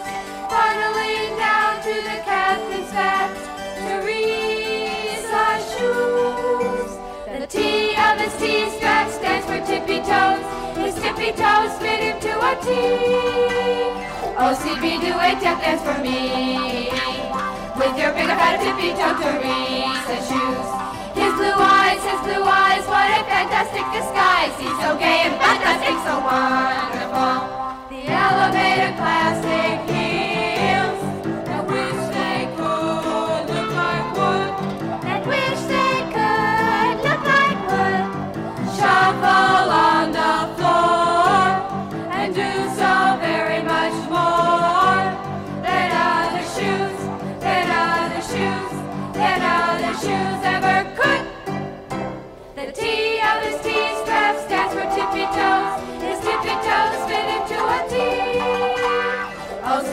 Funneling 0.49 1.37
down 1.37 1.77
to 1.85 1.93
the 1.93 2.17
captain's 2.25 2.89
fat 2.89 3.29
Theresa 3.85 5.61
shoes. 5.69 6.97
The 7.29 7.45
T 7.45 7.93
of 7.93 8.17
his 8.17 8.33
T 8.41 8.73
strap 8.75 9.05
stands 9.11 9.45
for 9.45 9.61
tippy 9.69 10.01
toes. 10.01 10.41
His 10.81 10.95
tippy 10.95 11.31
toes 11.37 11.77
fit 11.77 12.01
him 12.01 12.19
to 12.21 12.33
a 12.41 12.57
T. 12.57 14.10
Oh, 14.43 14.57
OCB 14.57 14.97
do 15.05 15.13
a 15.13 15.37
tap 15.37 15.61
dance 15.61 15.85
for 15.85 16.01
me. 16.01 16.89
With 17.77 17.93
your 17.93 18.09
big 18.17 18.25
fat 18.25 18.57
tippy 18.57 18.89
toe 18.97 19.13
Theresa 19.21 20.17
shoes. 20.17 20.69
His 21.13 21.29
blue 21.37 21.61
eyes, 21.61 22.01
his 22.01 22.17
blue 22.25 22.41
eyes, 22.41 22.81
what 22.89 23.05
a 23.05 23.21
fantastic 23.29 23.85
disguise. 23.93 24.49
He's 24.57 24.73
so 24.81 24.97
gay 24.97 25.29
and 25.29 25.37
fantastic, 25.37 25.93
so 26.01 26.17
wonderful. 26.25 27.37
The 27.93 28.01
elevator 28.09 28.97
plastic 28.97 29.90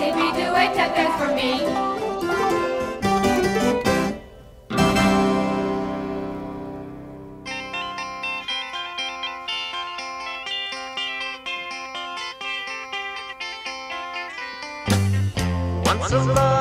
OCB 0.09 0.37
do 0.37 0.47
a 0.55 0.65
tap 0.75 0.95
dance 0.97 1.17
for 1.21 1.35
me. 1.35 1.51
Once 15.85 16.13
a 16.13 16.19
love 16.19 16.58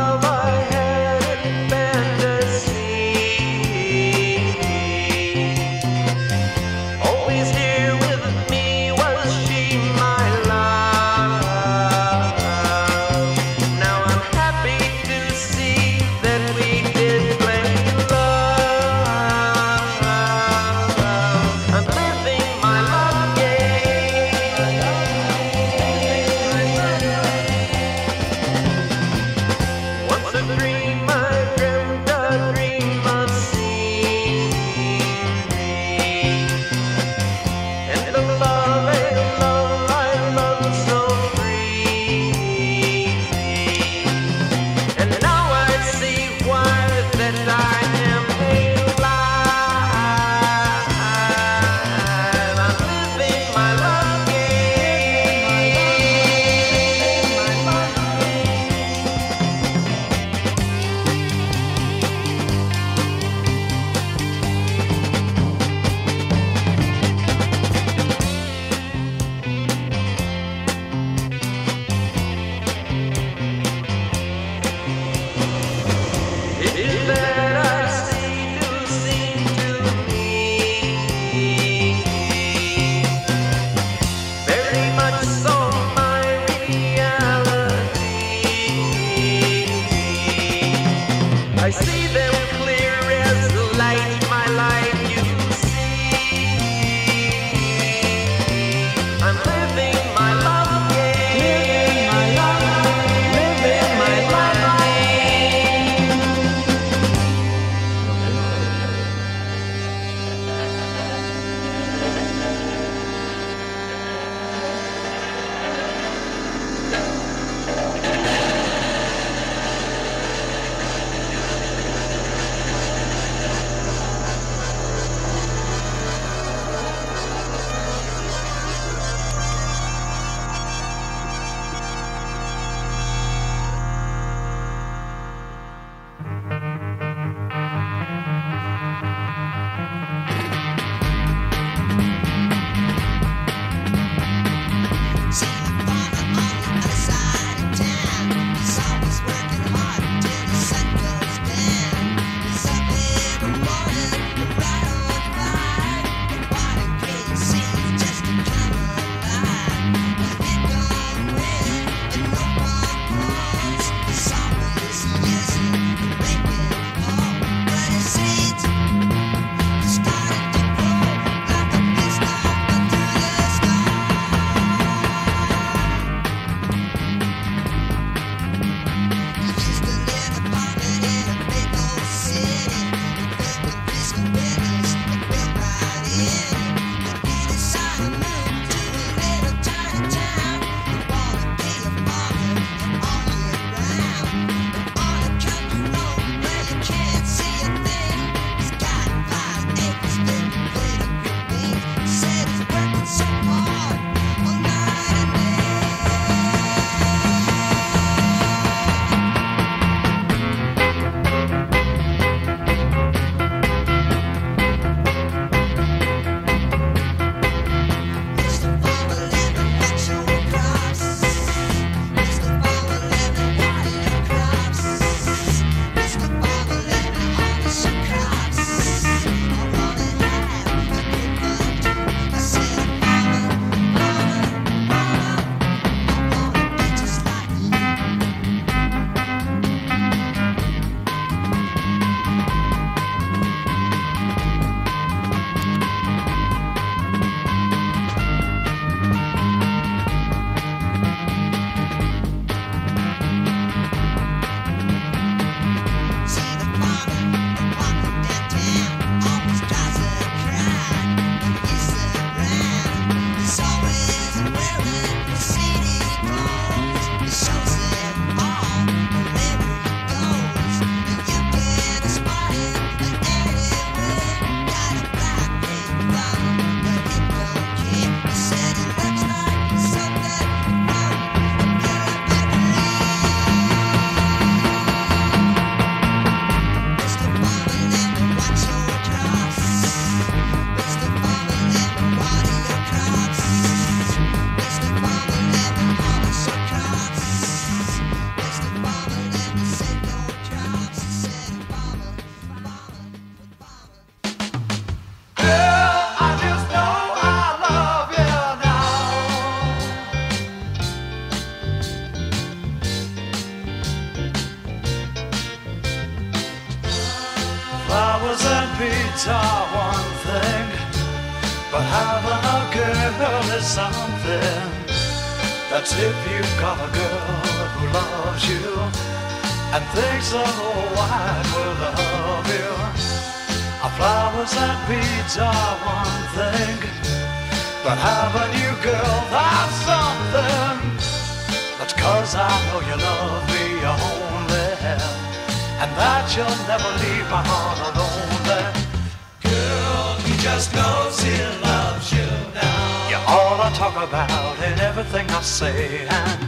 everything 355.08 355.36
I 355.36 355.42
say, 355.42 356.06
and 356.10 356.42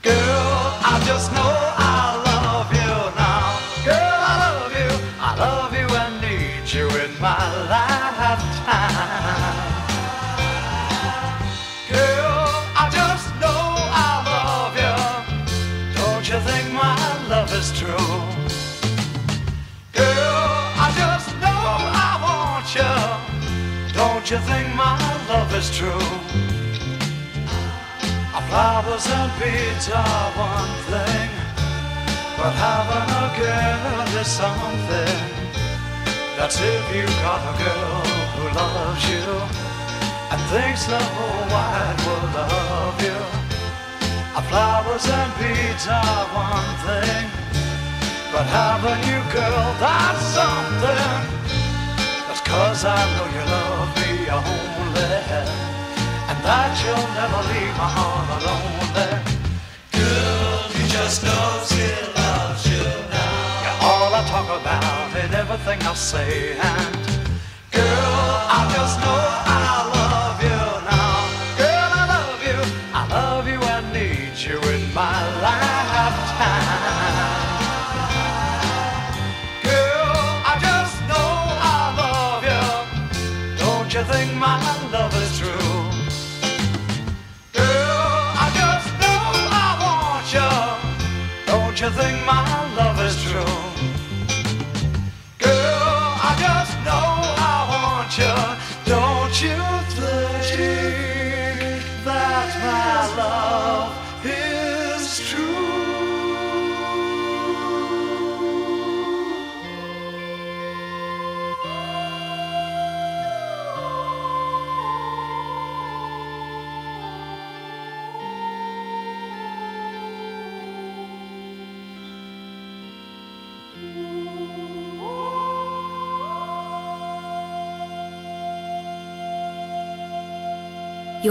girl, 0.00 0.14
I 0.14 1.02
just 1.06 1.32
know 1.32 1.52
I 1.76 2.22
love 2.30 2.70
you 2.72 2.94
now. 3.18 3.58
Girl, 3.84 4.18
I 4.30 4.34
love 4.44 4.72
you, 4.80 4.90
I 5.18 5.30
love 5.44 5.72
you 5.74 5.88
and 6.02 6.20
need 6.22 6.72
you 6.72 6.86
in 7.02 7.10
my 7.20 7.42
lifetime. 7.66 8.60
Girl, 11.90 12.46
I 12.78 12.86
just 12.92 13.26
know 13.42 13.60
I 14.06 14.10
love 14.30 14.74
you. 14.84 14.96
Don't 16.00 16.24
you 16.28 16.38
think 16.48 16.72
my 16.72 16.94
love 17.28 17.52
is 17.52 17.72
true? 17.76 18.14
Girl, 19.92 20.46
I 20.84 20.88
just 20.94 21.28
know 21.42 21.60
I 22.06 22.10
want 22.24 22.68
you. 22.78 22.94
Don't 23.94 24.30
you 24.30 24.38
think 24.38 24.74
my 24.76 24.96
love 25.28 25.52
is 25.54 25.76
true? 25.76 26.49
Flowers 28.50 29.06
and 29.06 29.30
beads 29.38 29.88
are 29.94 30.30
one 30.34 30.74
thing, 30.90 31.30
but 32.36 32.50
having 32.58 33.08
a 33.22 33.26
girl 33.38 34.20
is 34.20 34.26
something. 34.26 35.18
That's 36.36 36.58
if 36.60 36.84
you 36.90 37.06
got 37.22 37.46
a 37.46 37.54
girl 37.62 38.02
who 38.34 38.44
loves 38.50 39.04
you 39.06 39.30
and 40.32 40.40
thinks 40.50 40.82
the 40.86 40.98
whole 40.98 41.46
wide 41.54 41.98
world 42.02 42.36
of 42.50 42.94
you. 43.06 43.20
Our 44.34 44.42
flowers 44.50 45.06
and 45.06 45.32
beads 45.38 45.86
are 45.86 46.26
one 46.34 46.72
thing, 46.90 47.30
but 48.32 48.46
having 48.50 49.00
you, 49.06 49.20
girl, 49.30 49.66
that's 49.78 50.26
something. 50.34 51.22
That's 52.26 52.40
cause 52.40 52.84
I 52.84 52.98
know 53.14 53.26
you 53.30 53.44
love 53.46 53.94
me 53.94 54.10
only, 54.28 55.69
that 56.42 56.72
you'll 56.82 57.10
never 57.20 57.40
leave 57.52 57.74
my 57.76 57.88
heart 57.96 58.28
alone. 58.38 59.20
Girl, 59.92 60.62
he 60.76 60.88
just 60.88 61.22
knows 61.24 61.70
he 61.70 61.88
loves 62.16 62.64
you 62.72 62.84
now. 63.10 63.62
You're 63.64 63.80
all 63.88 64.14
I 64.14 64.22
talk 64.28 64.48
about 64.60 65.16
in 65.22 65.34
everything 65.34 65.80
I 65.82 65.94
say, 65.94 66.56
and 66.58 66.96
girl, 67.70 68.30
I 68.58 68.72
just 68.74 69.00
know 69.00 69.49
you 91.80 91.88
think 91.88 92.26
my 92.26 92.49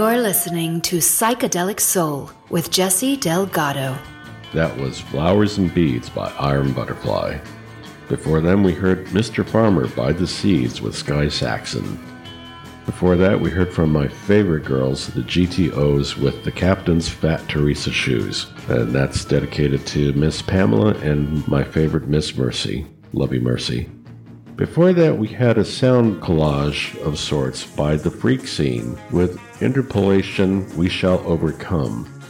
You're 0.00 0.22
listening 0.22 0.80
to 0.80 0.96
Psychedelic 0.96 1.78
Soul 1.78 2.30
with 2.48 2.70
Jesse 2.70 3.18
Delgado. 3.18 3.98
That 4.54 4.74
was 4.78 4.98
Flowers 4.98 5.58
and 5.58 5.74
Beads 5.74 6.08
by 6.08 6.32
Iron 6.40 6.72
Butterfly. 6.72 7.38
Before 8.08 8.40
them, 8.40 8.62
we 8.62 8.72
heard 8.72 9.08
Mr. 9.08 9.46
Farmer 9.46 9.88
by 9.88 10.12
The 10.12 10.26
Seeds 10.26 10.80
with 10.80 10.96
Sky 10.96 11.28
Saxon. 11.28 12.02
Before 12.86 13.14
that, 13.16 13.38
we 13.38 13.50
heard 13.50 13.74
from 13.74 13.92
my 13.92 14.08
favorite 14.08 14.64
girls, 14.64 15.08
the 15.08 15.20
GTOs, 15.20 16.16
with 16.16 16.44
The 16.44 16.52
Captain's 16.52 17.10
Fat 17.10 17.46
Theresa 17.46 17.92
Shoes. 17.92 18.46
And 18.70 18.94
that's 18.94 19.26
dedicated 19.26 19.86
to 19.88 20.14
Miss 20.14 20.40
Pamela 20.40 20.94
and 21.00 21.46
my 21.46 21.62
favorite 21.62 22.08
Miss 22.08 22.34
Mercy. 22.34 22.86
Love 23.12 23.34
you, 23.34 23.42
Mercy. 23.42 23.90
Before 24.60 24.92
that, 24.92 25.16
we 25.16 25.28
had 25.28 25.56
a 25.56 25.64
sound 25.64 26.20
collage 26.20 26.94
of 27.00 27.18
sorts 27.18 27.64
by 27.64 27.96
The 27.96 28.10
Freak 28.10 28.46
Scene 28.46 28.94
with 29.10 29.40
interpolation 29.62 30.68
We 30.76 30.86
Shall 30.86 31.18
Overcome. 31.20 32.20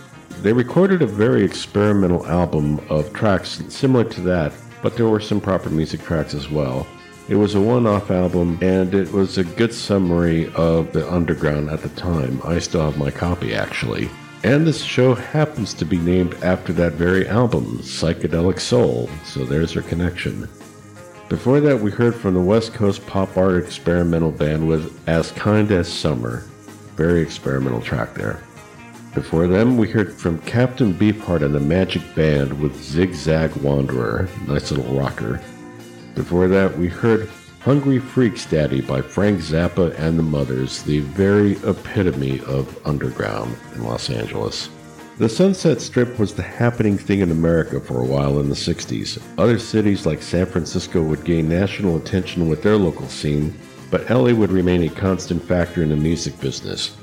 They 0.40 0.52
recorded 0.52 1.02
a 1.02 1.08
very 1.08 1.42
experimental 1.42 2.24
album 2.28 2.78
of 2.88 3.12
tracks 3.12 3.60
similar 3.68 4.04
to 4.04 4.20
that, 4.20 4.52
but 4.80 4.96
there 4.96 5.08
were 5.08 5.18
some 5.18 5.40
proper 5.40 5.70
music 5.70 6.02
tracks 6.02 6.32
as 6.32 6.48
well. 6.48 6.86
It 7.28 7.34
was 7.34 7.56
a 7.56 7.60
one 7.60 7.88
off 7.88 8.12
album 8.12 8.60
and 8.62 8.94
it 8.94 9.10
was 9.10 9.36
a 9.36 9.42
good 9.42 9.74
summary 9.74 10.52
of 10.54 10.92
the 10.92 11.12
underground 11.12 11.68
at 11.68 11.82
the 11.82 11.88
time. 11.88 12.40
I 12.44 12.60
still 12.60 12.82
have 12.82 12.96
my 12.96 13.10
copy 13.10 13.56
actually. 13.56 14.08
And 14.44 14.64
this 14.64 14.84
show 14.84 15.16
happens 15.16 15.74
to 15.74 15.84
be 15.84 15.98
named 15.98 16.34
after 16.44 16.72
that 16.74 16.92
very 16.92 17.26
album, 17.26 17.80
Psychedelic 17.82 18.60
Soul, 18.60 19.10
so 19.24 19.44
there's 19.44 19.76
our 19.76 19.82
connection. 19.82 20.48
Before 21.30 21.60
that, 21.60 21.80
we 21.80 21.92
heard 21.92 22.16
from 22.16 22.34
the 22.34 22.40
West 22.40 22.74
Coast 22.74 23.06
pop 23.06 23.36
art 23.36 23.62
experimental 23.62 24.32
band 24.32 24.66
with 24.66 25.00
As 25.08 25.30
Kind 25.30 25.70
as 25.70 25.86
Summer. 25.86 26.38
Very 26.96 27.20
experimental 27.20 27.80
track 27.80 28.14
there. 28.14 28.42
Before 29.14 29.46
them, 29.46 29.76
we 29.76 29.88
heard 29.88 30.12
from 30.12 30.40
Captain 30.40 30.92
Beefheart 30.92 31.44
and 31.44 31.54
the 31.54 31.60
Magic 31.60 32.02
Band 32.16 32.60
with 32.60 32.82
Zigzag 32.82 33.54
Wanderer. 33.58 34.28
Nice 34.48 34.72
little 34.72 34.92
rocker. 34.98 35.40
Before 36.16 36.48
that, 36.48 36.76
we 36.76 36.88
heard 36.88 37.30
Hungry 37.60 38.00
Freaks 38.00 38.44
Daddy 38.44 38.80
by 38.80 39.00
Frank 39.00 39.38
Zappa 39.38 39.96
and 40.00 40.18
the 40.18 40.24
Mothers, 40.24 40.82
the 40.82 40.98
very 40.98 41.52
epitome 41.58 42.40
of 42.40 42.76
underground 42.84 43.56
in 43.76 43.84
Los 43.84 44.10
Angeles. 44.10 44.68
The 45.20 45.28
Sunset 45.28 45.82
Strip 45.82 46.18
was 46.18 46.32
the 46.32 46.42
happening 46.42 46.96
thing 46.96 47.20
in 47.20 47.30
America 47.30 47.78
for 47.78 48.00
a 48.00 48.06
while 48.06 48.40
in 48.40 48.48
the 48.48 48.54
60s. 48.54 49.20
Other 49.36 49.58
cities 49.58 50.06
like 50.06 50.22
San 50.22 50.46
Francisco 50.46 51.02
would 51.02 51.24
gain 51.24 51.46
national 51.46 51.98
attention 51.98 52.48
with 52.48 52.62
their 52.62 52.78
local 52.78 53.06
scene, 53.06 53.54
but 53.90 54.08
LA 54.08 54.32
would 54.32 54.50
remain 54.50 54.84
a 54.84 54.88
constant 54.88 55.42
factor 55.42 55.82
in 55.82 55.90
the 55.90 55.96
music 55.96 56.40
business. 56.40 56.96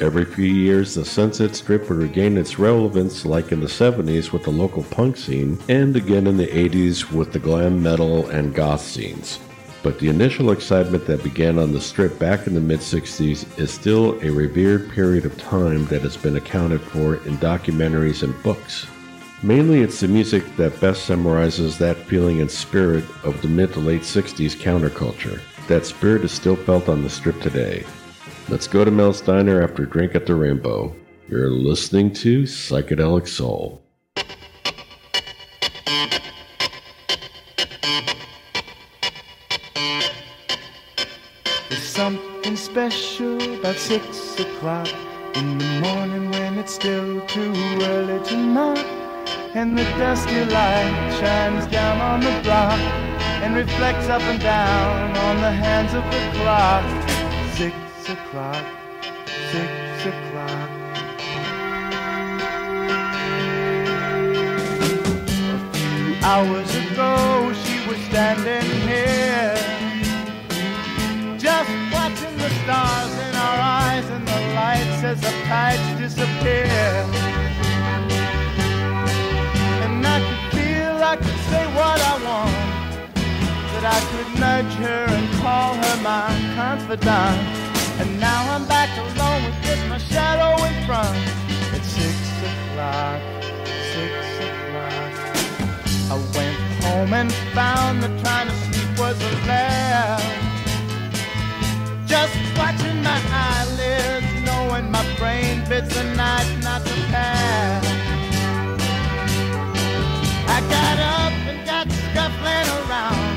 Every 0.00 0.24
few 0.24 0.52
years, 0.52 0.96
the 0.96 1.04
Sunset 1.04 1.54
Strip 1.54 1.88
would 1.88 1.98
regain 1.98 2.36
its 2.36 2.58
relevance, 2.58 3.24
like 3.24 3.52
in 3.52 3.60
the 3.60 3.68
70s 3.68 4.32
with 4.32 4.42
the 4.42 4.50
local 4.50 4.82
punk 4.82 5.16
scene, 5.16 5.56
and 5.68 5.94
again 5.94 6.26
in 6.26 6.38
the 6.38 6.48
80s 6.48 7.12
with 7.12 7.32
the 7.32 7.38
glam 7.38 7.80
metal 7.80 8.26
and 8.30 8.52
goth 8.52 8.82
scenes. 8.82 9.38
But 9.82 9.98
the 9.98 10.08
initial 10.08 10.52
excitement 10.52 11.06
that 11.06 11.24
began 11.24 11.58
on 11.58 11.72
the 11.72 11.80
strip 11.80 12.18
back 12.18 12.46
in 12.46 12.54
the 12.54 12.60
mid 12.60 12.80
60s 12.80 13.58
is 13.58 13.70
still 13.72 14.20
a 14.22 14.30
revered 14.30 14.90
period 14.90 15.24
of 15.24 15.36
time 15.38 15.86
that 15.86 16.02
has 16.02 16.16
been 16.16 16.36
accounted 16.36 16.80
for 16.80 17.16
in 17.16 17.36
documentaries 17.38 18.22
and 18.22 18.40
books. 18.44 18.86
Mainly, 19.42 19.80
it's 19.80 19.98
the 19.98 20.06
music 20.06 20.44
that 20.56 20.80
best 20.80 21.04
summarizes 21.04 21.76
that 21.78 21.96
feeling 21.96 22.40
and 22.40 22.50
spirit 22.50 23.04
of 23.24 23.42
the 23.42 23.48
mid 23.48 23.72
to 23.72 23.80
late 23.80 24.02
60s 24.02 24.56
counterculture. 24.56 25.40
That 25.66 25.84
spirit 25.84 26.22
is 26.22 26.30
still 26.30 26.54
felt 26.54 26.88
on 26.88 27.02
the 27.02 27.10
strip 27.10 27.40
today. 27.40 27.84
Let's 28.48 28.68
go 28.68 28.84
to 28.84 28.90
Mel's 28.92 29.20
Diner 29.20 29.62
after 29.62 29.82
a 29.82 29.88
drink 29.90 30.14
at 30.14 30.26
the 30.26 30.34
Rainbow. 30.36 30.94
You're 31.28 31.50
listening 31.50 32.12
to 32.14 32.42
Psychedelic 32.42 33.26
Soul. 33.26 33.81
Special 42.72 43.36
about 43.58 43.76
six 43.76 44.40
o'clock 44.40 44.88
in 45.34 45.58
the 45.58 45.80
morning 45.80 46.30
when 46.30 46.56
it's 46.56 46.72
still 46.72 47.20
too 47.26 47.52
early 47.82 48.18
to 48.24 48.34
knock. 48.34 48.78
And 49.52 49.78
the 49.78 49.84
dusty 50.00 50.42
light 50.46 51.18
shines 51.20 51.66
down 51.66 52.00
on 52.00 52.20
the 52.20 52.34
block 52.42 52.80
and 53.42 53.54
reflects 53.54 54.08
up 54.08 54.22
and 54.22 54.40
down 54.40 55.14
on 55.18 55.36
the 55.42 55.52
hands 55.52 55.92
of 55.92 56.02
the 56.14 56.22
clock. 56.38 56.84
Six 57.60 57.76
o'clock, 58.08 58.64
six 59.52 60.06
o'clock. 60.12 60.70
A 65.52 65.58
few 65.74 66.14
hours 66.24 66.70
ago, 66.84 67.52
she 67.52 67.76
was 67.86 67.98
standing 68.08 68.70
here, 68.88 69.21
stars 72.62 73.12
in 73.26 73.34
our 73.34 73.58
eyes 73.58 74.06
and 74.10 74.26
the 74.26 74.40
lights 74.54 75.02
as 75.10 75.20
the 75.20 75.34
tides 75.50 75.88
disappear. 75.98 76.66
And 79.84 80.06
I 80.06 80.18
could 80.26 80.44
feel 80.56 80.94
I 81.12 81.16
could 81.16 81.40
say 81.50 81.64
what 81.78 81.98
I 82.12 82.14
want 82.28 82.54
that 83.72 83.84
I 83.96 84.00
could 84.10 84.30
nudge 84.38 84.74
her 84.86 85.04
and 85.18 85.26
call 85.42 85.74
her 85.74 85.96
my 86.02 86.28
confidant. 86.54 87.38
And 88.00 88.20
now 88.20 88.40
I'm 88.54 88.66
back 88.68 88.90
alone 88.96 89.40
with 89.46 89.58
just 89.66 89.84
my 89.88 89.98
shadow 89.98 90.52
in 90.68 90.74
front. 90.86 91.18
It's 91.74 91.88
six 91.98 92.16
o'clock, 92.50 93.20
six 93.94 94.14
o'clock. 94.46 95.12
I 96.12 96.16
went 96.36 96.58
home 96.84 97.12
and 97.12 97.32
found 97.58 98.02
that 98.04 98.14
trying 98.22 98.31
bids 105.72 105.94
the 105.94 106.04
night 106.22 106.48
not 106.62 106.84
to 106.84 106.94
pass. 107.12 107.84
I 110.56 110.58
got 110.74 110.96
up 111.16 111.34
and 111.50 111.60
got 111.64 111.86
scuffling 112.04 112.68
around. 112.80 113.32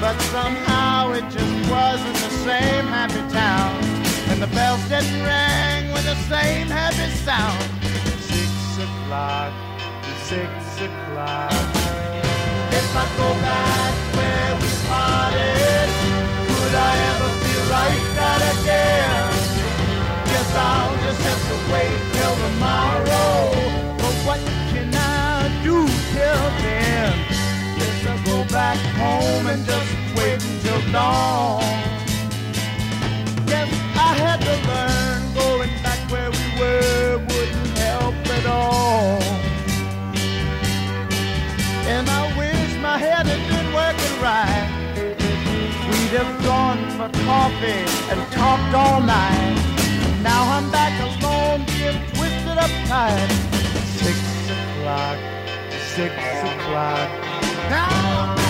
But 0.00 0.16
somehow 0.34 1.10
it 1.18 1.26
just 1.36 1.56
wasn't 1.68 2.18
the 2.26 2.32
same 2.48 2.86
happy 2.96 3.24
town. 3.42 3.72
And 4.30 4.38
the 4.44 4.50
bells 4.58 4.82
didn't 4.92 5.22
ring 5.32 5.82
with 5.94 6.06
the 6.12 6.18
same 6.34 6.68
happy 6.68 7.10
sound. 7.26 7.62
Six 8.30 8.52
o'clock, 8.86 9.52
six 10.30 10.50
o'clock. 10.86 11.50
If 12.78 12.88
I 13.02 13.06
go 13.20 13.28
back 13.48 13.92
where 14.16 14.52
we 14.60 14.70
parted, 14.86 15.88
could 16.54 16.74
I 16.90 16.94
ever 17.10 17.30
feel 17.42 17.64
like 17.78 18.04
that 18.18 18.40
again? 18.54 19.43
Guess 20.34 20.56
I'll 20.56 20.96
just 21.04 21.20
have 21.22 21.42
to 21.50 21.72
wait 21.72 21.96
till 22.12 22.34
tomorrow. 22.34 23.54
But 23.98 24.14
what 24.26 24.40
can 24.72 24.92
I 24.92 25.46
do 25.62 25.86
till 26.10 26.46
then? 26.58 27.12
Guess 27.78 28.06
I'll 28.10 28.24
go 28.24 28.44
back 28.50 28.76
home 28.98 29.46
and 29.46 29.64
just 29.64 29.92
wait 30.16 30.42
until 30.42 30.80
dawn. 30.90 31.62
Guess 33.46 33.70
I 33.94 34.10
had 34.24 34.40
to 34.48 34.54
learn 34.70 35.20
going 35.34 35.70
back 35.84 36.00
where 36.10 36.32
we 36.32 36.46
were 36.58 37.18
wouldn't 37.30 37.78
help 37.78 38.16
at 38.36 38.46
all. 38.46 39.22
And 41.94 42.10
I 42.10 42.22
wish 42.36 42.74
my 42.82 42.98
head 42.98 43.26
had 43.26 43.42
been 43.52 43.68
working 43.72 44.16
right. 44.20 44.66
We'd 45.86 46.14
have 46.18 46.34
gone 46.42 46.82
for 46.96 47.08
coffee 47.22 47.86
and 48.10 48.32
talked 48.32 48.74
all 48.74 49.00
night. 49.00 49.73
Now 50.24 50.42
I'm 50.56 50.70
back 50.70 50.94
alone, 51.00 51.66
being 51.66 52.00
twisted 52.14 52.56
up 52.56 52.70
tight. 52.88 53.28
Six 54.00 54.18
o'clock, 54.48 55.18
six 55.94 56.14
o'clock. 56.50 57.10
Now 57.68 58.43